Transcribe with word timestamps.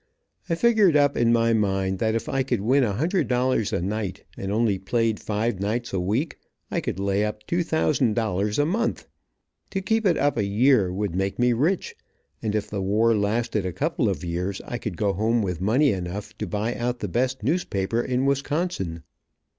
I 0.49 0.55
figured 0.55 0.95
up 0.97 1.15
in 1.15 1.31
my 1.31 1.53
mind 1.53 1.99
that 1.99 2.15
if 2.15 2.27
I 2.27 2.41
could 2.41 2.61
win 2.61 2.83
a 2.83 2.93
hundred 2.93 3.27
dollars 3.27 3.71
a 3.71 3.83
night, 3.83 4.23
and 4.35 4.51
only 4.51 4.79
played 4.79 5.19
five 5.19 5.59
nights 5.59 5.93
a 5.93 5.99
week, 5.99 6.39
I 6.71 6.81
could 6.81 6.99
lay 6.99 7.23
up 7.23 7.45
two 7.45 7.61
thousand 7.61 8.15
dollars 8.15 8.57
a 8.57 8.65
month. 8.65 9.05
To 9.69 9.79
keep 9.79 10.07
it 10.07 10.17
up 10.17 10.37
a 10.37 10.43
year 10.43 10.91
would 10.91 11.13
make 11.13 11.37
me 11.37 11.53
rich, 11.53 11.95
and 12.41 12.55
if 12.55 12.67
the 12.67 12.81
war 12.81 13.15
lasted 13.15 13.63
a 13.63 13.71
couple 13.71 14.09
of 14.09 14.23
years 14.23 14.59
I 14.65 14.79
could 14.79 14.97
go 14.97 15.13
home 15.13 15.43
with 15.43 15.61
money 15.61 15.91
enough 15.91 16.35
to 16.39 16.47
buy 16.47 16.73
out 16.73 17.01
the 17.01 17.07
best 17.07 17.43
newspaper 17.43 18.01
in 18.01 18.25
Wisconsin. 18.25 19.03